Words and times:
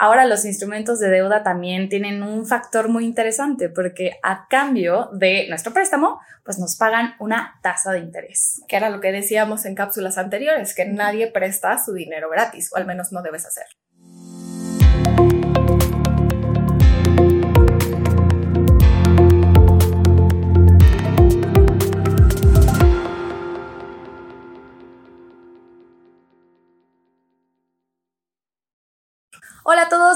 Ahora 0.00 0.26
los 0.26 0.44
instrumentos 0.44 1.00
de 1.00 1.10
deuda 1.10 1.42
también 1.42 1.88
tienen 1.88 2.22
un 2.22 2.46
factor 2.46 2.88
muy 2.88 3.04
interesante 3.04 3.68
porque 3.68 4.12
a 4.22 4.46
cambio 4.48 5.10
de 5.12 5.46
nuestro 5.48 5.72
préstamo, 5.72 6.20
pues 6.44 6.60
nos 6.60 6.76
pagan 6.76 7.14
una 7.18 7.58
tasa 7.62 7.90
de 7.90 7.98
interés. 7.98 8.62
Que 8.68 8.76
era 8.76 8.90
lo 8.90 9.00
que 9.00 9.10
decíamos 9.10 9.64
en 9.64 9.74
cápsulas 9.74 10.16
anteriores, 10.16 10.74
que 10.74 10.84
nadie 10.84 11.26
presta 11.32 11.82
su 11.84 11.92
dinero 11.94 12.30
gratis, 12.30 12.70
o 12.72 12.76
al 12.76 12.86
menos 12.86 13.10
no 13.10 13.22
debes 13.22 13.44
hacerlo. 13.44 13.74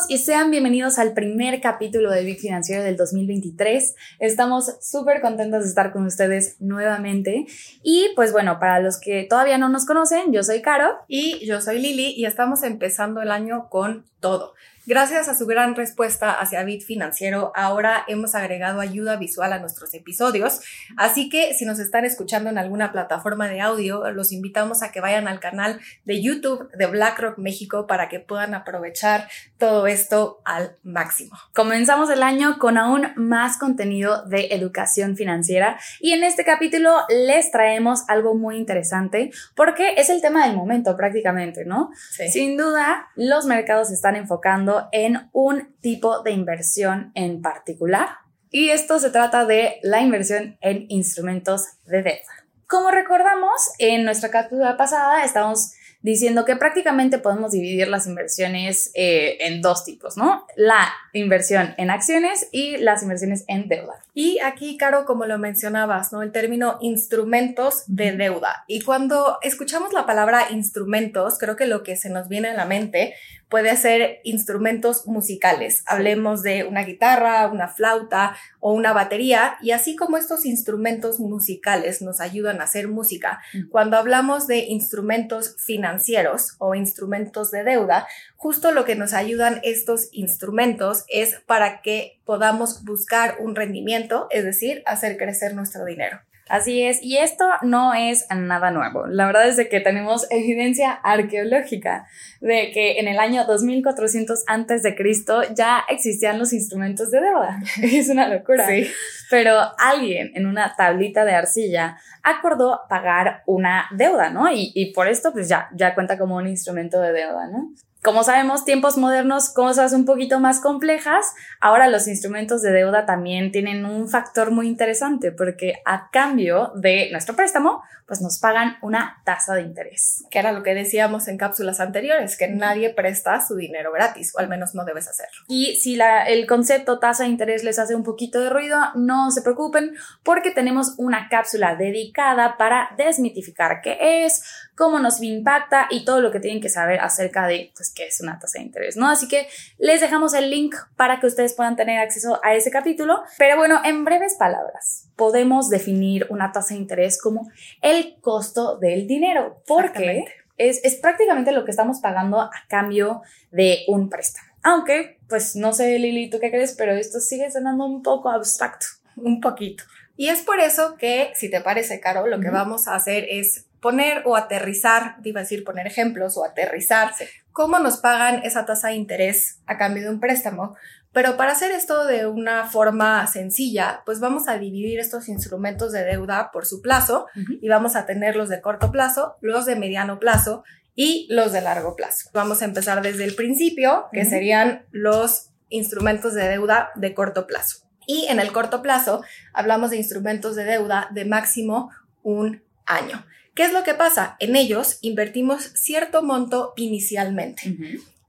Y 0.08 0.18
sean 0.18 0.50
bienvenidos 0.50 0.98
al 0.98 1.12
primer 1.12 1.60
capítulo 1.60 2.10
de 2.10 2.24
Big 2.24 2.40
Financiero 2.40 2.82
del 2.82 2.96
2023. 2.96 3.94
Estamos 4.18 4.76
súper 4.80 5.20
contentos 5.20 5.62
de 5.62 5.68
estar 5.68 5.92
con 5.92 6.06
ustedes 6.06 6.56
nuevamente. 6.60 7.46
Y 7.82 8.08
pues 8.14 8.32
bueno, 8.32 8.58
para 8.58 8.80
los 8.80 8.98
que 8.98 9.26
todavía 9.28 9.58
no 9.58 9.68
nos 9.68 9.86
conocen, 9.86 10.32
yo 10.32 10.42
soy 10.42 10.62
Caro. 10.62 10.98
Y 11.08 11.44
yo 11.46 11.60
soy 11.60 11.78
Lili 11.78 12.14
y 12.16 12.24
estamos 12.24 12.62
empezando 12.62 13.22
el 13.22 13.30
año 13.30 13.68
con 13.68 14.04
todo. 14.20 14.54
Gracias 14.84 15.28
a 15.28 15.36
su 15.36 15.46
gran 15.46 15.76
respuesta 15.76 16.32
hacia 16.32 16.64
Bit 16.64 16.82
Financiero, 16.82 17.52
ahora 17.54 18.04
hemos 18.08 18.34
agregado 18.34 18.80
ayuda 18.80 19.14
visual 19.14 19.52
a 19.52 19.60
nuestros 19.60 19.94
episodios. 19.94 20.60
Así 20.96 21.28
que 21.28 21.54
si 21.54 21.64
nos 21.64 21.78
están 21.78 22.04
escuchando 22.04 22.50
en 22.50 22.58
alguna 22.58 22.90
plataforma 22.90 23.46
de 23.46 23.60
audio, 23.60 24.10
los 24.10 24.32
invitamos 24.32 24.82
a 24.82 24.90
que 24.90 25.00
vayan 25.00 25.28
al 25.28 25.38
canal 25.38 25.80
de 26.04 26.20
YouTube 26.20 26.68
de 26.72 26.86
BlackRock 26.86 27.38
México 27.38 27.86
para 27.86 28.08
que 28.08 28.18
puedan 28.18 28.54
aprovechar 28.54 29.28
todo 29.56 29.86
esto 29.86 30.40
al 30.44 30.76
máximo. 30.82 31.38
Comenzamos 31.54 32.10
el 32.10 32.24
año 32.24 32.58
con 32.58 32.76
aún 32.76 33.06
más 33.14 33.58
contenido 33.58 34.26
de 34.26 34.48
educación 34.50 35.16
financiera 35.16 35.78
y 36.00 36.10
en 36.10 36.24
este 36.24 36.44
capítulo 36.44 37.02
les 37.08 37.52
traemos 37.52 38.02
algo 38.08 38.34
muy 38.34 38.56
interesante 38.56 39.30
porque 39.54 39.94
es 39.96 40.10
el 40.10 40.20
tema 40.20 40.44
del 40.44 40.56
momento 40.56 40.96
prácticamente, 40.96 41.64
¿no? 41.64 41.90
Sin 42.32 42.56
duda, 42.56 43.10
los 43.14 43.46
mercados 43.46 43.86
se 43.86 43.94
están 43.94 44.16
enfocando 44.16 44.71
en 44.92 45.30
un 45.32 45.74
tipo 45.80 46.22
de 46.22 46.32
inversión 46.32 47.12
en 47.14 47.42
particular. 47.42 48.08
Y 48.50 48.68
esto 48.68 48.98
se 48.98 49.10
trata 49.10 49.46
de 49.46 49.78
la 49.82 50.00
inversión 50.00 50.58
en 50.60 50.86
instrumentos 50.88 51.64
de 51.86 52.02
deuda. 52.02 52.32
Como 52.66 52.90
recordamos, 52.90 53.52
en 53.78 54.04
nuestra 54.04 54.30
captura 54.30 54.76
pasada 54.76 55.24
estamos 55.24 55.72
diciendo 56.02 56.44
que 56.44 56.56
prácticamente 56.56 57.18
podemos 57.18 57.52
dividir 57.52 57.88
las 57.88 58.06
inversiones 58.06 58.90
eh, 58.94 59.38
en 59.40 59.62
dos 59.62 59.84
tipos, 59.84 60.16
¿no? 60.16 60.46
La 60.56 60.92
inversión 61.12 61.74
en 61.78 61.90
acciones 61.90 62.48
y 62.50 62.76
las 62.78 63.02
inversiones 63.02 63.44
en 63.46 63.68
deuda. 63.68 64.02
Y 64.14 64.40
aquí, 64.40 64.76
Caro, 64.76 65.06
como 65.06 65.24
lo 65.24 65.38
mencionabas, 65.38 66.12
¿no? 66.12 66.22
El 66.22 66.32
término 66.32 66.76
instrumentos 66.82 67.84
de 67.86 68.12
deuda. 68.12 68.64
Y 68.66 68.82
cuando 68.82 69.38
escuchamos 69.40 69.94
la 69.94 70.04
palabra 70.04 70.50
instrumentos, 70.50 71.38
creo 71.38 71.56
que 71.56 71.66
lo 71.66 71.82
que 71.82 71.96
se 71.96 72.10
nos 72.10 72.28
viene 72.28 72.48
a 72.48 72.54
la 72.54 72.66
mente 72.66 73.14
puede 73.52 73.76
ser 73.76 74.20
instrumentos 74.24 75.06
musicales. 75.06 75.82
Hablemos 75.86 76.42
de 76.42 76.64
una 76.64 76.84
guitarra, 76.84 77.48
una 77.48 77.68
flauta 77.68 78.34
o 78.60 78.72
una 78.72 78.94
batería. 78.94 79.56
Y 79.60 79.72
así 79.72 79.94
como 79.94 80.16
estos 80.16 80.46
instrumentos 80.46 81.20
musicales 81.20 82.00
nos 82.00 82.22
ayudan 82.22 82.62
a 82.62 82.64
hacer 82.64 82.88
música, 82.88 83.42
cuando 83.70 83.98
hablamos 83.98 84.46
de 84.46 84.60
instrumentos 84.60 85.56
financieros 85.58 86.54
o 86.58 86.74
instrumentos 86.74 87.50
de 87.50 87.62
deuda, 87.62 88.06
justo 88.42 88.72
lo 88.72 88.84
que 88.84 88.96
nos 88.96 89.12
ayudan 89.12 89.60
estos 89.62 90.08
instrumentos 90.10 91.04
es 91.06 91.40
para 91.46 91.80
que 91.80 92.18
podamos 92.24 92.84
buscar 92.84 93.36
un 93.38 93.54
rendimiento, 93.54 94.26
es 94.30 94.42
decir, 94.42 94.82
hacer 94.84 95.16
crecer 95.16 95.54
nuestro 95.54 95.84
dinero. 95.84 96.18
Así 96.48 96.82
es, 96.82 97.00
y 97.00 97.18
esto 97.18 97.44
no 97.62 97.94
es 97.94 98.26
nada 98.34 98.72
nuevo. 98.72 99.06
La 99.06 99.26
verdad 99.26 99.46
es 99.46 99.56
de 99.56 99.68
que 99.68 99.78
tenemos 99.78 100.26
evidencia 100.28 100.90
arqueológica 100.90 102.08
de 102.40 102.72
que 102.72 102.98
en 102.98 103.06
el 103.06 103.20
año 103.20 103.44
2400 103.44 104.42
antes 104.48 104.82
de 104.82 104.96
Cristo 104.96 105.42
ya 105.54 105.84
existían 105.88 106.40
los 106.40 106.52
instrumentos 106.52 107.12
de 107.12 107.20
deuda. 107.20 107.60
Es 107.82 108.08
una 108.08 108.26
locura. 108.26 108.66
Sí. 108.66 108.90
Pero 109.30 109.56
alguien 109.78 110.32
en 110.34 110.46
una 110.46 110.74
tablita 110.76 111.24
de 111.24 111.32
arcilla 111.32 111.96
acordó 112.24 112.80
pagar 112.88 113.44
una 113.46 113.86
deuda, 113.92 114.30
¿no? 114.30 114.50
Y, 114.50 114.72
y 114.74 114.92
por 114.92 115.06
esto 115.06 115.32
pues 115.32 115.48
ya, 115.48 115.68
ya 115.72 115.94
cuenta 115.94 116.18
como 116.18 116.36
un 116.36 116.48
instrumento 116.48 117.00
de 117.00 117.12
deuda, 117.12 117.46
¿no? 117.46 117.72
Como 118.02 118.24
sabemos, 118.24 118.64
tiempos 118.64 118.98
modernos, 118.98 119.50
cosas 119.50 119.92
un 119.92 120.04
poquito 120.04 120.40
más 120.40 120.58
complejas. 120.58 121.34
Ahora 121.60 121.86
los 121.86 122.08
instrumentos 122.08 122.60
de 122.60 122.72
deuda 122.72 123.06
también 123.06 123.52
tienen 123.52 123.84
un 123.84 124.08
factor 124.08 124.50
muy 124.50 124.66
interesante 124.66 125.30
porque 125.30 125.74
a 125.84 126.10
cambio 126.10 126.72
de 126.74 127.10
nuestro 127.12 127.36
préstamo, 127.36 127.80
pues 128.08 128.20
nos 128.20 128.40
pagan 128.40 128.76
una 128.82 129.22
tasa 129.24 129.54
de 129.54 129.62
interés. 129.62 130.24
Que 130.32 130.40
era 130.40 130.50
lo 130.50 130.64
que 130.64 130.74
decíamos 130.74 131.28
en 131.28 131.38
cápsulas 131.38 131.78
anteriores, 131.78 132.36
que 132.36 132.48
nadie 132.48 132.90
presta 132.90 133.40
su 133.40 133.54
dinero 133.54 133.92
gratis, 133.92 134.32
o 134.34 134.40
al 134.40 134.48
menos 134.48 134.74
no 134.74 134.84
debes 134.84 135.06
hacerlo. 135.06 135.44
Y 135.46 135.76
si 135.76 135.94
la, 135.94 136.24
el 136.24 136.48
concepto 136.48 136.98
tasa 136.98 137.22
de 137.22 137.28
interés 137.28 137.62
les 137.62 137.78
hace 137.78 137.94
un 137.94 138.02
poquito 138.02 138.40
de 138.40 138.50
ruido, 138.50 138.78
no 138.96 139.30
se 139.30 139.42
preocupen 139.42 139.94
porque 140.24 140.50
tenemos 140.50 140.94
una 140.98 141.28
cápsula 141.28 141.76
dedicada 141.76 142.56
para 142.56 142.90
desmitificar 142.96 143.80
qué 143.80 144.24
es, 144.24 144.42
cómo 144.74 144.98
nos 144.98 145.22
impacta 145.22 145.86
y 145.88 146.04
todo 146.04 146.20
lo 146.20 146.32
que 146.32 146.40
tienen 146.40 146.60
que 146.60 146.68
saber 146.68 147.00
acerca 147.00 147.46
de 147.46 147.70
pues, 147.76 147.91
qué 147.94 148.06
es 148.06 148.20
una 148.20 148.38
tasa 148.38 148.58
de 148.58 148.64
interés, 148.64 148.96
¿no? 148.96 149.08
Así 149.08 149.28
que 149.28 149.48
les 149.78 150.00
dejamos 150.00 150.34
el 150.34 150.50
link 150.50 150.74
para 150.96 151.20
que 151.20 151.26
ustedes 151.26 151.54
puedan 151.54 151.76
tener 151.76 151.98
acceso 151.98 152.40
a 152.42 152.54
ese 152.54 152.70
capítulo. 152.70 153.22
Pero 153.38 153.56
bueno, 153.56 153.80
en 153.84 154.04
breves 154.04 154.36
palabras, 154.38 155.08
podemos 155.16 155.68
definir 155.68 156.26
una 156.30 156.52
tasa 156.52 156.74
de 156.74 156.80
interés 156.80 157.20
como 157.20 157.50
el 157.80 158.16
costo 158.20 158.78
del 158.78 159.06
dinero, 159.06 159.62
porque 159.66 160.24
es, 160.56 160.80
es 160.84 160.96
prácticamente 160.96 161.52
lo 161.52 161.64
que 161.64 161.70
estamos 161.70 162.00
pagando 162.00 162.40
a 162.40 162.50
cambio 162.68 163.22
de 163.50 163.84
un 163.88 164.08
préstamo. 164.08 164.48
Aunque, 164.62 165.18
pues 165.28 165.56
no 165.56 165.72
sé, 165.72 165.98
Lili, 165.98 166.30
¿tú 166.30 166.38
qué 166.38 166.50
crees? 166.50 166.74
Pero 166.76 166.92
esto 166.92 167.18
sigue 167.20 167.50
sonando 167.50 167.84
un 167.84 168.02
poco 168.02 168.30
abstracto. 168.30 168.86
Un 169.16 169.40
poquito. 169.40 169.84
Y 170.16 170.28
es 170.28 170.42
por 170.42 170.60
eso 170.60 170.96
que, 170.96 171.32
si 171.34 171.50
te 171.50 171.60
parece, 171.60 172.00
Caro, 172.00 172.26
lo 172.26 172.40
que 172.40 172.50
vamos 172.50 172.86
a 172.86 172.94
hacer 172.94 173.26
es 173.28 173.66
poner 173.82 174.22
o 174.24 174.36
aterrizar, 174.36 175.16
iba 175.24 175.40
a 175.40 175.42
decir 175.42 175.64
poner 175.64 175.88
ejemplos 175.88 176.38
o 176.38 176.44
aterrizar, 176.44 177.12
cómo 177.50 177.80
nos 177.80 177.98
pagan 177.98 178.40
esa 178.44 178.64
tasa 178.64 178.88
de 178.88 178.94
interés 178.94 179.58
a 179.66 179.76
cambio 179.76 180.04
de 180.04 180.10
un 180.10 180.20
préstamo. 180.20 180.76
Pero 181.12 181.36
para 181.36 181.52
hacer 181.52 181.72
esto 181.72 182.06
de 182.06 182.26
una 182.26 182.64
forma 182.70 183.26
sencilla, 183.26 184.02
pues 184.06 184.20
vamos 184.20 184.48
a 184.48 184.56
dividir 184.56 185.00
estos 185.00 185.28
instrumentos 185.28 185.92
de 185.92 186.04
deuda 186.04 186.50
por 186.52 186.64
su 186.64 186.80
plazo 186.80 187.26
y 187.60 187.68
vamos 187.68 187.96
a 187.96 188.06
tener 188.06 188.36
los 188.36 188.48
de 188.48 188.62
corto 188.62 188.90
plazo, 188.92 189.36
los 189.42 189.66
de 189.66 189.76
mediano 189.76 190.18
plazo 190.20 190.62
y 190.94 191.26
los 191.28 191.52
de 191.52 191.60
largo 191.60 191.96
plazo. 191.96 192.30
Vamos 192.32 192.62
a 192.62 192.66
empezar 192.66 193.02
desde 193.02 193.24
el 193.24 193.34
principio, 193.34 194.06
que 194.12 194.24
serían 194.24 194.86
los 194.92 195.50
instrumentos 195.68 196.34
de 196.34 196.48
deuda 196.48 196.92
de 196.94 197.12
corto 197.14 197.46
plazo. 197.46 197.84
Y 198.06 198.26
en 198.28 198.38
el 198.38 198.52
corto 198.52 198.80
plazo 198.80 199.22
hablamos 199.52 199.90
de 199.90 199.96
instrumentos 199.96 200.54
de 200.54 200.64
deuda 200.64 201.08
de 201.10 201.24
máximo 201.24 201.90
un 202.22 202.62
año. 202.86 203.26
¿Qué 203.54 203.64
es 203.64 203.72
lo 203.72 203.82
que 203.82 203.94
pasa? 203.94 204.36
En 204.38 204.56
ellos 204.56 204.98
invertimos 205.02 205.72
cierto 205.74 206.22
monto 206.22 206.72
inicialmente. 206.76 207.76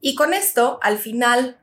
Y 0.02 0.16
con 0.16 0.34
esto, 0.34 0.80
al 0.82 0.98
final 0.98 1.58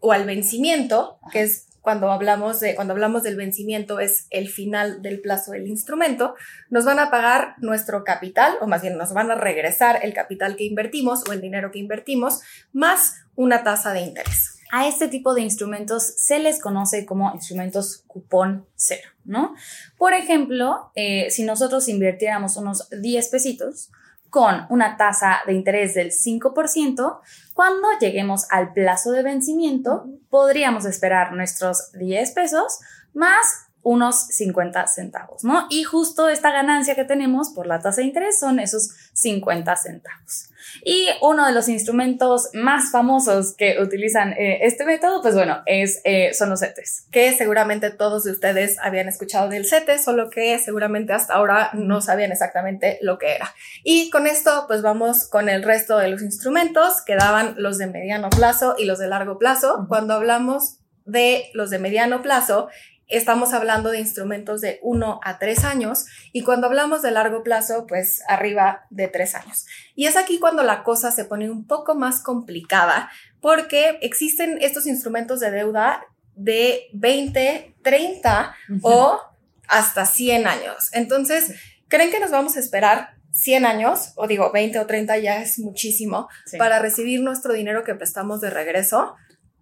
o 0.00 0.12
al 0.12 0.26
vencimiento, 0.26 1.18
que 1.32 1.42
es 1.42 1.66
cuando 1.80 2.10
hablamos, 2.10 2.58
de, 2.60 2.74
cuando 2.74 2.92
hablamos 2.94 3.22
del 3.22 3.36
vencimiento, 3.36 4.00
es 4.00 4.26
el 4.30 4.48
final 4.48 5.02
del 5.02 5.20
plazo 5.20 5.52
del 5.52 5.68
instrumento, 5.68 6.34
nos 6.68 6.84
van 6.84 6.98
a 6.98 7.12
pagar 7.12 7.54
nuestro 7.58 8.02
capital, 8.02 8.56
o 8.60 8.66
más 8.66 8.82
bien 8.82 8.98
nos 8.98 9.14
van 9.14 9.30
a 9.30 9.36
regresar 9.36 10.00
el 10.02 10.12
capital 10.12 10.56
que 10.56 10.64
invertimos 10.64 11.22
o 11.28 11.32
el 11.32 11.40
dinero 11.40 11.70
que 11.70 11.78
invertimos, 11.78 12.40
más 12.72 13.14
una 13.36 13.62
tasa 13.62 13.92
de 13.92 14.00
interés. 14.00 14.55
A 14.76 14.86
este 14.86 15.08
tipo 15.08 15.32
de 15.32 15.40
instrumentos 15.40 16.02
se 16.18 16.38
les 16.38 16.60
conoce 16.60 17.06
como 17.06 17.32
instrumentos 17.32 18.04
cupón 18.06 18.66
cero, 18.74 19.08
¿no? 19.24 19.54
Por 19.96 20.12
ejemplo, 20.12 20.90
eh, 20.94 21.30
si 21.30 21.44
nosotros 21.44 21.88
invirtiéramos 21.88 22.58
unos 22.58 22.86
10 22.90 23.28
pesitos 23.30 23.90
con 24.28 24.66
una 24.68 24.98
tasa 24.98 25.38
de 25.46 25.54
interés 25.54 25.94
del 25.94 26.10
5%, 26.12 27.20
cuando 27.54 27.88
lleguemos 27.98 28.44
al 28.50 28.74
plazo 28.74 29.12
de 29.12 29.22
vencimiento, 29.22 30.10
podríamos 30.28 30.84
esperar 30.84 31.32
nuestros 31.32 31.90
10 31.92 32.32
pesos 32.32 32.80
más 33.14 33.65
unos 33.86 34.26
50 34.26 34.84
centavos, 34.88 35.44
¿no? 35.44 35.68
Y 35.70 35.84
justo 35.84 36.28
esta 36.28 36.50
ganancia 36.50 36.96
que 36.96 37.04
tenemos 37.04 37.50
por 37.50 37.68
la 37.68 37.78
tasa 37.78 38.00
de 38.00 38.08
interés 38.08 38.36
son 38.36 38.58
esos 38.58 38.90
50 39.12 39.76
centavos. 39.76 40.50
Y 40.84 41.06
uno 41.22 41.46
de 41.46 41.52
los 41.52 41.68
instrumentos 41.68 42.50
más 42.52 42.90
famosos 42.90 43.54
que 43.54 43.80
utilizan 43.80 44.32
eh, 44.32 44.58
este 44.62 44.84
método, 44.84 45.22
pues 45.22 45.36
bueno, 45.36 45.62
es, 45.66 46.00
eh, 46.02 46.34
son 46.34 46.50
los 46.50 46.58
CETES. 46.58 47.06
Que 47.12 47.32
seguramente 47.32 47.90
todos 47.90 48.24
de 48.24 48.32
ustedes 48.32 48.76
habían 48.80 49.06
escuchado 49.06 49.48
del 49.48 49.64
CETES, 49.64 50.02
solo 50.02 50.30
que 50.30 50.58
seguramente 50.58 51.12
hasta 51.12 51.34
ahora 51.34 51.70
no 51.72 52.00
sabían 52.00 52.32
exactamente 52.32 52.98
lo 53.02 53.18
que 53.18 53.36
era. 53.36 53.54
Y 53.84 54.10
con 54.10 54.26
esto, 54.26 54.64
pues 54.66 54.82
vamos 54.82 55.28
con 55.28 55.48
el 55.48 55.62
resto 55.62 55.96
de 55.98 56.08
los 56.08 56.22
instrumentos, 56.22 57.02
que 57.02 57.14
daban 57.14 57.54
los 57.56 57.78
de 57.78 57.86
mediano 57.86 58.30
plazo 58.30 58.74
y 58.76 58.84
los 58.84 58.98
de 58.98 59.06
largo 59.06 59.38
plazo. 59.38 59.86
Cuando 59.88 60.14
hablamos 60.14 60.80
de 61.04 61.50
los 61.54 61.70
de 61.70 61.78
mediano 61.78 62.20
plazo, 62.20 62.68
estamos 63.08 63.52
hablando 63.52 63.90
de 63.90 64.00
instrumentos 64.00 64.60
de 64.60 64.78
1 64.82 65.20
a 65.22 65.38
3 65.38 65.64
años 65.64 66.06
y 66.32 66.42
cuando 66.42 66.66
hablamos 66.66 67.02
de 67.02 67.10
largo 67.10 67.42
plazo, 67.42 67.86
pues 67.86 68.22
arriba 68.28 68.86
de 68.90 69.08
3 69.08 69.34
años. 69.36 69.66
Y 69.94 70.06
es 70.06 70.16
aquí 70.16 70.38
cuando 70.38 70.62
la 70.62 70.82
cosa 70.82 71.12
se 71.12 71.24
pone 71.24 71.50
un 71.50 71.66
poco 71.66 71.94
más 71.94 72.20
complicada 72.20 73.10
porque 73.40 73.98
existen 74.02 74.58
estos 74.60 74.86
instrumentos 74.86 75.40
de 75.40 75.50
deuda 75.50 76.04
de 76.34 76.88
20, 76.92 77.76
30 77.82 78.54
o 78.82 79.20
hasta 79.68 80.06
100 80.06 80.46
años. 80.46 80.90
Entonces, 80.92 81.54
¿creen 81.88 82.10
que 82.10 82.20
nos 82.20 82.30
vamos 82.30 82.56
a 82.56 82.60
esperar 82.60 83.16
100 83.32 83.66
años, 83.66 84.12
o 84.16 84.26
digo 84.26 84.50
20 84.50 84.78
o 84.78 84.86
30 84.86 85.18
ya 85.18 85.42
es 85.42 85.58
muchísimo, 85.58 86.28
para 86.58 86.78
recibir 86.78 87.20
nuestro 87.20 87.52
dinero 87.52 87.84
que 87.84 87.94
prestamos 87.94 88.40
de 88.40 88.50
regreso? 88.50 89.14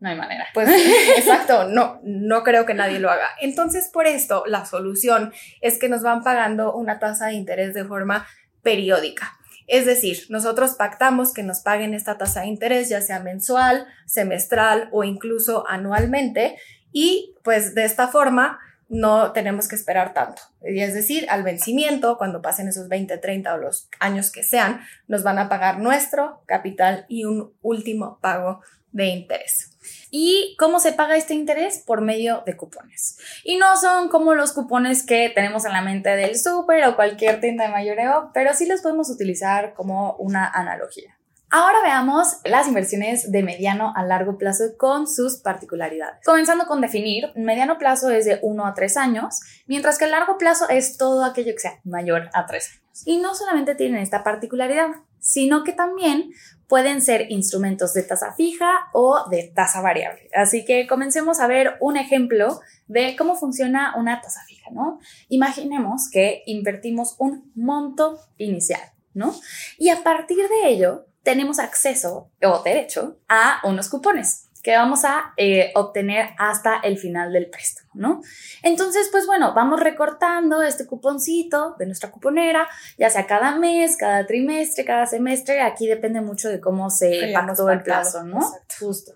No 0.04 0.10
hay 0.10 0.16
manera. 0.16 0.46
Pues 0.52 0.68
exacto, 1.16 1.66
no, 1.66 1.98
no 2.02 2.44
creo 2.44 2.66
que 2.66 2.74
nadie 2.74 2.98
lo 2.98 3.10
haga. 3.10 3.26
Entonces, 3.40 3.88
por 3.88 4.06
esto, 4.06 4.44
la 4.46 4.66
solución 4.66 5.32
es 5.62 5.78
que 5.78 5.88
nos 5.88 6.02
van 6.02 6.22
pagando 6.22 6.74
una 6.74 6.98
tasa 6.98 7.28
de 7.28 7.32
interés 7.32 7.72
de 7.72 7.86
forma 7.86 8.26
periódica. 8.62 9.32
Es 9.66 9.86
decir, 9.86 10.26
nosotros 10.28 10.72
pactamos 10.74 11.32
que 11.32 11.42
nos 11.42 11.60
paguen 11.60 11.94
esta 11.94 12.18
tasa 12.18 12.42
de 12.42 12.48
interés, 12.48 12.90
ya 12.90 13.00
sea 13.00 13.20
mensual, 13.20 13.86
semestral 14.04 14.90
o 14.92 15.04
incluso 15.04 15.64
anualmente, 15.66 16.58
y 16.92 17.34
pues 17.42 17.74
de 17.74 17.86
esta 17.86 18.08
forma 18.08 18.60
no 18.88 19.32
tenemos 19.32 19.68
que 19.68 19.76
esperar 19.76 20.14
tanto. 20.14 20.42
Y 20.62 20.80
es 20.80 20.94
decir, 20.94 21.26
al 21.28 21.42
vencimiento, 21.42 22.18
cuando 22.18 22.42
pasen 22.42 22.68
esos 22.68 22.88
20, 22.88 23.18
30 23.18 23.54
o 23.54 23.58
los 23.58 23.88
años 24.00 24.30
que 24.30 24.42
sean, 24.42 24.80
nos 25.08 25.22
van 25.22 25.38
a 25.38 25.48
pagar 25.48 25.78
nuestro 25.78 26.42
capital 26.46 27.06
y 27.08 27.24
un 27.24 27.52
último 27.62 28.18
pago 28.20 28.60
de 28.92 29.06
interés. 29.06 29.72
¿Y 30.10 30.54
cómo 30.58 30.78
se 30.78 30.92
paga 30.92 31.16
este 31.16 31.34
interés? 31.34 31.82
Por 31.84 32.00
medio 32.00 32.42
de 32.46 32.56
cupones. 32.56 33.18
Y 33.42 33.56
no 33.56 33.76
son 33.76 34.08
como 34.08 34.34
los 34.34 34.52
cupones 34.52 35.04
que 35.04 35.30
tenemos 35.34 35.64
en 35.64 35.72
la 35.72 35.82
mente 35.82 36.10
del 36.10 36.38
súper 36.38 36.84
o 36.84 36.96
cualquier 36.96 37.40
tienda 37.40 37.64
de 37.64 37.72
mayoreo, 37.72 38.30
pero 38.32 38.54
sí 38.54 38.66
los 38.66 38.80
podemos 38.80 39.10
utilizar 39.10 39.74
como 39.74 40.14
una 40.14 40.48
analogía. 40.48 41.18
Ahora 41.56 41.82
veamos 41.84 42.38
las 42.42 42.66
inversiones 42.66 43.30
de 43.30 43.44
mediano 43.44 43.92
a 43.94 44.02
largo 44.02 44.38
plazo 44.38 44.76
con 44.76 45.06
sus 45.06 45.36
particularidades. 45.36 46.18
Comenzando 46.24 46.66
con 46.66 46.80
definir, 46.80 47.30
mediano 47.36 47.78
plazo 47.78 48.10
es 48.10 48.24
de 48.24 48.40
1 48.42 48.66
a 48.66 48.74
3 48.74 48.96
años, 48.96 49.40
mientras 49.68 49.96
que 49.96 50.08
largo 50.08 50.36
plazo 50.36 50.68
es 50.68 50.96
todo 50.96 51.24
aquello 51.24 51.52
que 51.52 51.60
sea 51.60 51.78
mayor 51.84 52.28
a 52.34 52.46
3 52.46 52.70
años. 52.70 53.02
Y 53.04 53.18
no 53.18 53.36
solamente 53.36 53.76
tienen 53.76 54.02
esta 54.02 54.24
particularidad, 54.24 54.88
sino 55.20 55.62
que 55.62 55.72
también 55.72 56.32
pueden 56.66 57.00
ser 57.00 57.30
instrumentos 57.30 57.94
de 57.94 58.02
tasa 58.02 58.32
fija 58.32 58.88
o 58.92 59.28
de 59.30 59.52
tasa 59.54 59.80
variable. 59.80 60.28
Así 60.34 60.64
que 60.64 60.88
comencemos 60.88 61.38
a 61.38 61.46
ver 61.46 61.76
un 61.78 61.96
ejemplo 61.96 62.62
de 62.88 63.14
cómo 63.14 63.36
funciona 63.36 63.94
una 63.96 64.20
tasa 64.20 64.40
fija, 64.48 64.72
¿no? 64.72 64.98
Imaginemos 65.28 66.10
que 66.10 66.42
invertimos 66.46 67.14
un 67.20 67.52
monto 67.54 68.18
inicial, 68.38 68.82
¿no? 69.12 69.32
Y 69.78 69.90
a 69.90 70.02
partir 70.02 70.48
de 70.48 70.68
ello 70.70 71.06
tenemos 71.24 71.58
acceso 71.58 72.30
o 72.42 72.62
derecho 72.62 73.18
a 73.28 73.60
unos 73.64 73.88
cupones 73.88 74.50
que 74.62 74.74
vamos 74.74 75.04
a 75.04 75.34
eh, 75.36 75.72
obtener 75.74 76.30
hasta 76.38 76.76
el 76.78 76.96
final 76.96 77.34
del 77.34 77.50
préstamo, 77.50 77.90
¿no? 77.92 78.22
Entonces, 78.62 79.10
pues 79.12 79.26
bueno, 79.26 79.52
vamos 79.52 79.78
recortando 79.78 80.62
este 80.62 80.86
cuponcito 80.86 81.74
de 81.78 81.84
nuestra 81.84 82.10
cuponera, 82.10 82.66
ya 82.96 83.10
sea 83.10 83.26
cada 83.26 83.58
mes, 83.58 83.98
cada 83.98 84.26
trimestre, 84.26 84.86
cada 84.86 85.04
semestre, 85.04 85.60
aquí 85.60 85.86
depende 85.86 86.22
mucho 86.22 86.48
de 86.48 86.62
cómo 86.62 86.88
se 86.88 87.30
pactó 87.34 87.68
el 87.68 87.82
plazo, 87.82 88.24
¿no? 88.24 88.40
Justo. 88.80 89.12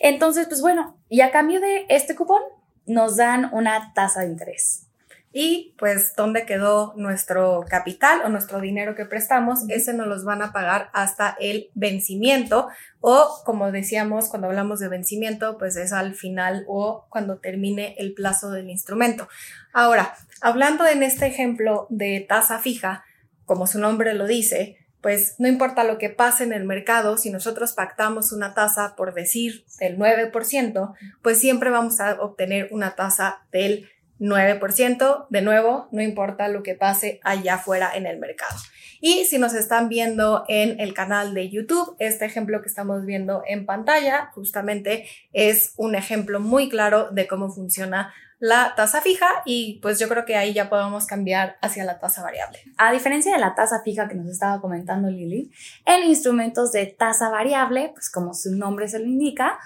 Entonces, 0.00 0.46
pues 0.46 0.62
bueno, 0.62 0.98
y 1.10 1.20
a 1.20 1.32
cambio 1.32 1.60
de 1.60 1.84
este 1.90 2.16
cupón, 2.16 2.40
nos 2.86 3.16
dan 3.16 3.50
una 3.52 3.92
tasa 3.92 4.20
de 4.20 4.28
interés 4.28 4.87
y 5.32 5.74
pues 5.78 6.14
dónde 6.16 6.46
quedó 6.46 6.94
nuestro 6.96 7.64
capital 7.68 8.22
o 8.24 8.28
nuestro 8.28 8.60
dinero 8.60 8.94
que 8.94 9.04
prestamos, 9.04 9.68
ese 9.68 9.92
nos 9.92 10.06
los 10.06 10.24
van 10.24 10.42
a 10.42 10.52
pagar 10.52 10.90
hasta 10.92 11.36
el 11.38 11.70
vencimiento 11.74 12.68
o 13.00 13.42
como 13.44 13.70
decíamos 13.70 14.28
cuando 14.28 14.48
hablamos 14.48 14.80
de 14.80 14.88
vencimiento, 14.88 15.58
pues 15.58 15.76
es 15.76 15.92
al 15.92 16.14
final 16.14 16.64
o 16.66 17.06
cuando 17.10 17.38
termine 17.38 17.94
el 17.98 18.14
plazo 18.14 18.50
del 18.50 18.70
instrumento. 18.70 19.28
Ahora, 19.72 20.14
hablando 20.40 20.86
en 20.86 21.02
este 21.02 21.26
ejemplo 21.26 21.86
de 21.90 22.24
tasa 22.26 22.58
fija, 22.58 23.04
como 23.44 23.66
su 23.66 23.78
nombre 23.78 24.14
lo 24.14 24.26
dice, 24.26 24.78
pues 25.00 25.36
no 25.38 25.46
importa 25.46 25.84
lo 25.84 25.98
que 25.98 26.10
pase 26.10 26.44
en 26.44 26.52
el 26.52 26.64
mercado, 26.64 27.16
si 27.16 27.30
nosotros 27.30 27.72
pactamos 27.72 28.32
una 28.32 28.54
tasa 28.54 28.96
por 28.96 29.14
decir 29.14 29.64
del 29.78 29.96
9%, 29.96 30.94
pues 31.22 31.38
siempre 31.38 31.70
vamos 31.70 32.00
a 32.00 32.20
obtener 32.20 32.68
una 32.72 32.96
tasa 32.96 33.46
del 33.52 33.88
9%, 34.20 35.26
de 35.28 35.42
nuevo, 35.42 35.88
no 35.92 36.02
importa 36.02 36.48
lo 36.48 36.62
que 36.62 36.74
pase 36.74 37.20
allá 37.22 37.54
afuera 37.54 37.90
en 37.94 38.06
el 38.06 38.18
mercado. 38.18 38.56
Y 39.00 39.26
si 39.26 39.38
nos 39.38 39.54
están 39.54 39.88
viendo 39.88 40.44
en 40.48 40.80
el 40.80 40.92
canal 40.92 41.34
de 41.34 41.48
YouTube, 41.48 41.94
este 41.98 42.24
ejemplo 42.24 42.60
que 42.62 42.68
estamos 42.68 43.04
viendo 43.06 43.42
en 43.46 43.64
pantalla 43.64 44.30
justamente 44.34 45.06
es 45.32 45.74
un 45.76 45.94
ejemplo 45.94 46.40
muy 46.40 46.68
claro 46.68 47.10
de 47.10 47.28
cómo 47.28 47.50
funciona 47.50 48.12
la 48.40 48.74
tasa 48.76 49.00
fija 49.00 49.26
y 49.44 49.80
pues 49.82 49.98
yo 49.98 50.08
creo 50.08 50.24
que 50.24 50.36
ahí 50.36 50.52
ya 50.52 50.68
podemos 50.68 51.06
cambiar 51.06 51.56
hacia 51.60 51.84
la 51.84 51.98
tasa 51.98 52.22
variable. 52.22 52.60
A 52.76 52.92
diferencia 52.92 53.32
de 53.32 53.40
la 53.40 53.54
tasa 53.54 53.82
fija 53.84 54.08
que 54.08 54.14
nos 54.14 54.28
estaba 54.28 54.60
comentando 54.60 55.10
Lili, 55.10 55.50
en 55.84 56.04
instrumentos 56.04 56.70
de 56.72 56.86
tasa 56.86 57.30
variable, 57.30 57.90
pues 57.92 58.10
como 58.10 58.34
su 58.34 58.54
nombre 58.54 58.88
se 58.88 59.00
lo 59.00 59.06
indica, 59.06 59.58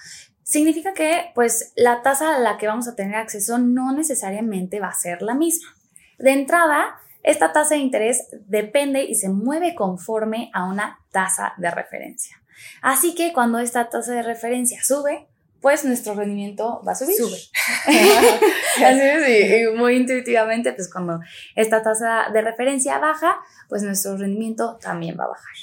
significa 0.52 0.93
que 0.93 1.31
pues 1.34 1.72
la 1.76 2.02
tasa 2.02 2.37
a 2.37 2.38
la 2.38 2.58
que 2.58 2.66
vamos 2.66 2.87
a 2.87 2.94
tener 2.94 3.14
acceso 3.14 3.56
no 3.56 3.90
necesariamente 3.93 4.81
va 4.81 4.88
a 4.88 4.94
ser 4.94 5.22
la 5.22 5.34
misma. 5.34 5.75
De 6.19 6.32
entrada, 6.32 7.00
esta 7.22 7.54
tasa 7.54 7.75
de 7.75 7.81
interés 7.81 8.28
depende 8.46 9.02
y 9.04 9.14
se 9.14 9.31
mueve 9.31 9.75
conforme 9.75 10.50
a 10.52 10.64
una 10.64 10.99
tasa 11.10 11.54
de 11.56 11.70
referencia. 11.70 12.37
Así 12.82 13.14
que 13.14 13.32
cuando 13.32 13.60
esta 13.60 13.88
tasa 13.88 14.12
de 14.12 14.22
referencia 14.22 14.84
sube, 14.84 15.26
pues 15.62 15.85
nuestro 15.85 16.14
rendimiento 16.14 16.82
va 16.87 16.93
a 16.93 16.94
subir. 16.97 17.17
Sube. 17.17 17.38
Así 18.85 19.00
es, 19.00 19.73
y 19.73 19.76
muy 19.76 19.94
intuitivamente, 19.94 20.73
pues 20.73 20.93
cuando 20.93 21.20
esta 21.55 21.82
tasa 21.82 22.26
de 22.32 22.43
referencia 22.43 22.99
baja, 22.99 23.38
pues 23.69 23.82
nuestro 23.82 24.19
rendimiento 24.19 24.76
también 24.82 25.17
va 25.19 25.25
a 25.25 25.29
bajar. 25.29 25.55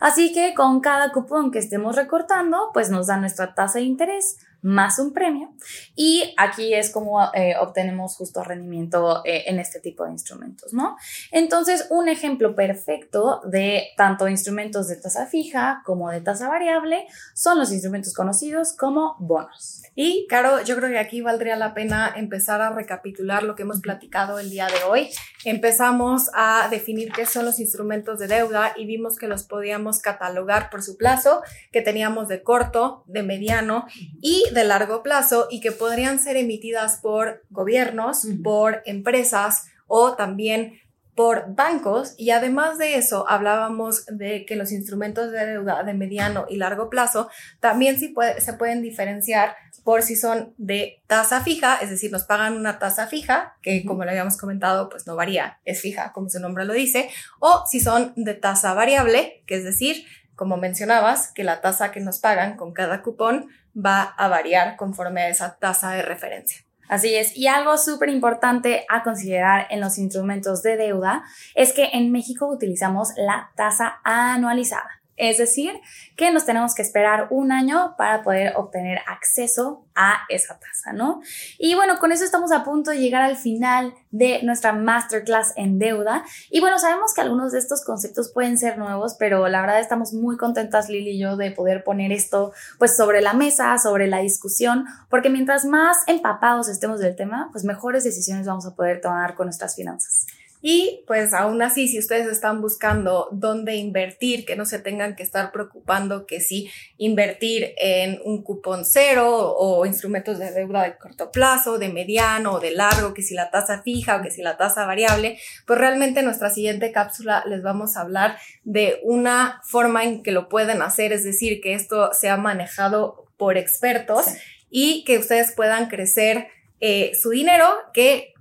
Así 0.00 0.32
que 0.32 0.54
con 0.54 0.80
cada 0.80 1.12
cupón 1.12 1.50
que 1.50 1.58
estemos 1.58 1.96
recortando, 1.96 2.70
pues 2.72 2.88
nos 2.88 3.08
da 3.08 3.16
nuestra 3.16 3.54
tasa 3.54 3.80
de 3.80 3.84
interés 3.84 4.38
más 4.62 4.98
un 4.98 5.12
premio. 5.12 5.52
Y 5.94 6.34
aquí 6.36 6.74
es 6.74 6.90
como 6.90 7.22
eh, 7.34 7.54
obtenemos 7.60 8.16
justo 8.16 8.42
rendimiento 8.42 9.22
eh, 9.24 9.44
en 9.46 9.58
este 9.58 9.80
tipo 9.80 10.04
de 10.04 10.12
instrumentos, 10.12 10.72
¿no? 10.72 10.96
Entonces, 11.30 11.86
un 11.90 12.08
ejemplo 12.08 12.54
perfecto 12.54 13.40
de 13.44 13.88
tanto 13.96 14.28
instrumentos 14.28 14.88
de 14.88 14.96
tasa 14.96 15.26
fija 15.26 15.82
como 15.84 16.10
de 16.10 16.20
tasa 16.20 16.48
variable 16.48 17.06
son 17.34 17.58
los 17.58 17.72
instrumentos 17.72 18.14
conocidos 18.14 18.72
como 18.72 19.16
bonos. 19.18 19.82
Y, 19.94 20.26
Caro, 20.28 20.62
yo 20.62 20.76
creo 20.76 20.90
que 20.90 20.98
aquí 20.98 21.20
valdría 21.20 21.56
la 21.56 21.74
pena 21.74 22.12
empezar 22.16 22.60
a 22.60 22.70
recapitular 22.70 23.42
lo 23.42 23.56
que 23.56 23.62
hemos 23.62 23.80
platicado 23.80 24.38
el 24.38 24.50
día 24.50 24.66
de 24.66 24.84
hoy. 24.88 25.10
Empezamos 25.44 26.30
a 26.34 26.68
definir 26.70 27.10
qué 27.12 27.26
son 27.26 27.44
los 27.44 27.58
instrumentos 27.58 28.18
de 28.18 28.28
deuda 28.28 28.74
y 28.76 28.86
vimos 28.86 29.16
que 29.16 29.26
los 29.26 29.42
podíamos 29.42 30.00
catalogar 30.00 30.70
por 30.70 30.82
su 30.82 30.96
plazo, 30.96 31.42
que 31.72 31.82
teníamos 31.82 32.28
de 32.28 32.42
corto, 32.42 33.02
de 33.06 33.22
mediano 33.22 33.86
y 34.20 34.44
de 34.52 34.64
largo 34.64 35.02
plazo 35.02 35.48
y 35.50 35.60
que 35.60 35.72
podrían 35.72 36.18
ser 36.18 36.36
emitidas 36.36 36.98
por 37.02 37.44
gobiernos, 37.50 38.26
por 38.42 38.82
empresas 38.84 39.66
o 39.86 40.14
también 40.14 40.80
por 41.14 41.52
bancos. 41.54 42.14
Y 42.16 42.30
además 42.30 42.78
de 42.78 42.94
eso 42.94 43.28
hablábamos 43.28 44.06
de 44.06 44.46
que 44.46 44.54
los 44.54 44.70
instrumentos 44.70 45.32
de 45.32 45.46
deuda 45.46 45.82
de 45.82 45.92
mediano 45.92 46.46
y 46.48 46.56
largo 46.58 46.88
plazo 46.90 47.28
también 47.58 47.98
se, 47.98 48.14
se 48.40 48.52
pueden 48.52 48.82
diferenciar 48.82 49.56
por 49.82 50.02
si 50.02 50.16
son 50.16 50.54
de 50.58 51.02
tasa 51.06 51.40
fija, 51.40 51.78
es 51.82 51.90
decir, 51.90 52.12
nos 52.12 52.24
pagan 52.24 52.56
una 52.56 52.78
tasa 52.78 53.06
fija, 53.06 53.56
que 53.62 53.84
como 53.84 54.04
lo 54.04 54.10
habíamos 54.10 54.36
comentado, 54.36 54.88
pues 54.90 55.06
no 55.06 55.16
varía, 55.16 55.58
es 55.64 55.80
fija, 55.80 56.12
como 56.12 56.28
su 56.28 56.38
nombre 56.38 56.66
lo 56.66 56.72
dice, 56.72 57.08
o 57.40 57.64
si 57.66 57.80
son 57.80 58.12
de 58.14 58.34
tasa 58.34 58.74
variable, 58.74 59.42
que 59.46 59.56
es 59.56 59.64
decir, 59.64 60.04
como 60.36 60.56
mencionabas, 60.56 61.32
que 61.32 61.42
la 61.42 61.60
tasa 61.60 61.90
que 61.90 62.00
nos 62.00 62.20
pagan 62.20 62.56
con 62.56 62.72
cada 62.72 63.02
cupón 63.02 63.48
va 63.84 64.02
a 64.02 64.28
variar 64.28 64.76
conforme 64.76 65.22
a 65.22 65.28
esa 65.28 65.56
tasa 65.58 65.92
de 65.92 66.02
referencia. 66.02 66.64
Así 66.88 67.14
es, 67.14 67.36
y 67.36 67.48
algo 67.48 67.76
súper 67.76 68.08
importante 68.08 68.86
a 68.88 69.02
considerar 69.02 69.66
en 69.70 69.80
los 69.80 69.98
instrumentos 69.98 70.62
de 70.62 70.78
deuda 70.78 71.22
es 71.54 71.74
que 71.74 71.90
en 71.92 72.10
México 72.10 72.46
utilizamos 72.48 73.12
la 73.16 73.50
tasa 73.56 74.00
anualizada. 74.04 74.97
Es 75.18 75.36
decir, 75.36 75.72
que 76.16 76.30
nos 76.32 76.46
tenemos 76.46 76.74
que 76.74 76.82
esperar 76.82 77.26
un 77.30 77.52
año 77.52 77.94
para 77.98 78.22
poder 78.22 78.54
obtener 78.56 79.00
acceso 79.06 79.84
a 79.94 80.20
esa 80.28 80.58
tasa, 80.58 80.92
¿no? 80.92 81.20
Y 81.58 81.74
bueno, 81.74 81.98
con 81.98 82.12
eso 82.12 82.24
estamos 82.24 82.52
a 82.52 82.62
punto 82.62 82.92
de 82.92 83.00
llegar 83.00 83.22
al 83.22 83.36
final 83.36 83.94
de 84.12 84.40
nuestra 84.44 84.72
masterclass 84.72 85.52
en 85.56 85.80
deuda. 85.80 86.24
Y 86.50 86.60
bueno, 86.60 86.78
sabemos 86.78 87.12
que 87.12 87.20
algunos 87.20 87.50
de 87.50 87.58
estos 87.58 87.84
conceptos 87.84 88.30
pueden 88.32 88.56
ser 88.56 88.78
nuevos, 88.78 89.16
pero 89.18 89.48
la 89.48 89.60
verdad 89.60 89.80
estamos 89.80 90.12
muy 90.12 90.36
contentas, 90.36 90.88
Lili 90.88 91.10
y 91.10 91.18
yo, 91.18 91.36
de 91.36 91.50
poder 91.50 91.82
poner 91.82 92.12
esto 92.12 92.52
pues 92.78 92.96
sobre 92.96 93.20
la 93.20 93.32
mesa, 93.32 93.76
sobre 93.78 94.06
la 94.06 94.20
discusión, 94.20 94.86
porque 95.10 95.30
mientras 95.30 95.64
más 95.64 95.98
empapados 96.06 96.68
estemos 96.68 97.00
del 97.00 97.16
tema, 97.16 97.48
pues 97.50 97.64
mejores 97.64 98.04
decisiones 98.04 98.46
vamos 98.46 98.66
a 98.66 98.76
poder 98.76 99.00
tomar 99.00 99.34
con 99.34 99.46
nuestras 99.46 99.74
finanzas. 99.74 100.27
Y 100.60 101.04
pues 101.06 101.34
aún 101.34 101.62
así, 101.62 101.86
si 101.86 101.98
ustedes 101.98 102.26
están 102.26 102.60
buscando 102.60 103.28
dónde 103.30 103.76
invertir, 103.76 104.44
que 104.44 104.56
no 104.56 104.64
se 104.64 104.80
tengan 104.80 105.14
que 105.14 105.22
estar 105.22 105.52
preocupando 105.52 106.26
que 106.26 106.40
si 106.40 106.68
invertir 106.96 107.74
en 107.78 108.20
un 108.24 108.42
cupón 108.42 108.84
cero 108.84 109.54
o 109.56 109.86
instrumentos 109.86 110.38
de 110.38 110.50
deuda 110.50 110.82
de 110.82 110.96
corto 110.96 111.30
plazo, 111.30 111.78
de 111.78 111.90
mediano 111.90 112.54
o 112.54 112.60
de 112.60 112.72
largo, 112.72 113.14
que 113.14 113.22
si 113.22 113.34
la 113.34 113.50
tasa 113.50 113.82
fija 113.82 114.16
o 114.16 114.22
que 114.22 114.30
si 114.30 114.42
la 114.42 114.56
tasa 114.56 114.84
variable, 114.84 115.38
pues 115.66 115.78
realmente 115.78 116.20
en 116.20 116.26
nuestra 116.26 116.50
siguiente 116.50 116.90
cápsula 116.90 117.44
les 117.46 117.62
vamos 117.62 117.96
a 117.96 118.00
hablar 118.00 118.36
de 118.64 119.00
una 119.04 119.60
forma 119.64 120.02
en 120.04 120.22
que 120.22 120.32
lo 120.32 120.48
pueden 120.48 120.82
hacer, 120.82 121.12
es 121.12 121.22
decir, 121.22 121.60
que 121.60 121.74
esto 121.74 122.10
sea 122.12 122.36
manejado 122.36 123.26
por 123.36 123.56
expertos 123.56 124.26
y 124.70 125.04
que 125.04 125.18
ustedes 125.18 125.52
puedan 125.52 125.88
crecer 125.88 126.48
eh, 126.80 127.12
su 127.14 127.30
dinero, 127.30 127.66
que 127.92 128.34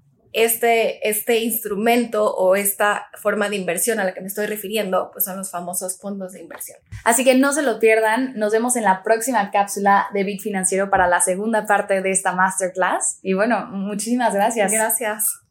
este, 0.43 1.09
este 1.09 1.39
instrumento 1.39 2.33
o 2.35 2.55
esta 2.55 3.07
forma 3.15 3.49
de 3.49 3.55
inversión 3.55 3.99
a 3.99 4.03
la 4.03 4.13
que 4.13 4.21
me 4.21 4.27
estoy 4.27 4.45
refiriendo, 4.45 5.09
pues 5.11 5.25
son 5.25 5.37
los 5.37 5.49
famosos 5.49 5.99
fondos 5.99 6.33
de 6.33 6.41
inversión. 6.41 6.77
Así 7.03 7.23
que 7.23 7.35
no 7.35 7.53
se 7.53 7.63
lo 7.63 7.79
pierdan. 7.79 8.33
Nos 8.35 8.51
vemos 8.51 8.75
en 8.75 8.83
la 8.83 9.01
próxima 9.03 9.49
cápsula 9.49 10.07
de 10.13 10.23
Bit 10.23 10.41
Financiero 10.41 10.89
para 10.89 11.07
la 11.07 11.21
segunda 11.21 11.65
parte 11.65 12.01
de 12.01 12.11
esta 12.11 12.33
masterclass. 12.33 13.19
Y 13.23 13.33
bueno, 13.33 13.65
muchísimas 13.67 14.33
gracias. 14.33 14.71
Gracias. 14.71 15.46